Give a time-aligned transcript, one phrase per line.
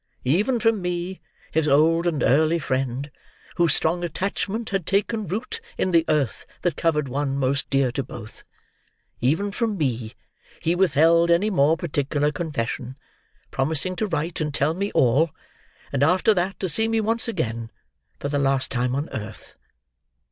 [0.25, 1.21] Even from me,
[1.51, 3.11] his old and early friend,
[3.57, 8.01] whose strong attachment had taken root in the earth that covered one most dear to
[8.01, 10.13] both—even from me
[10.59, 12.95] he withheld any more particular confession,
[13.51, 15.29] promising to write and tell me all,
[15.93, 17.69] and after that to see me once again,
[18.19, 19.53] for the last time on earth.